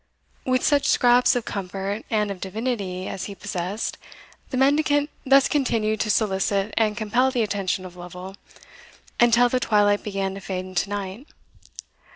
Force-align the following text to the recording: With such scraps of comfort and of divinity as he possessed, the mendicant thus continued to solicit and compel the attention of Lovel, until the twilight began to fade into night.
With 0.45 0.63
such 0.63 0.87
scraps 0.87 1.35
of 1.35 1.45
comfort 1.45 2.05
and 2.09 2.31
of 2.31 2.41
divinity 2.41 3.07
as 3.07 3.25
he 3.25 3.35
possessed, 3.35 3.99
the 4.49 4.57
mendicant 4.57 5.11
thus 5.27 5.47
continued 5.47 5.99
to 5.99 6.09
solicit 6.09 6.73
and 6.75 6.97
compel 6.97 7.29
the 7.29 7.43
attention 7.43 7.85
of 7.85 7.95
Lovel, 7.95 8.35
until 9.19 9.47
the 9.47 9.59
twilight 9.59 10.01
began 10.01 10.33
to 10.33 10.41
fade 10.41 10.65
into 10.65 10.89
night. 10.89 11.27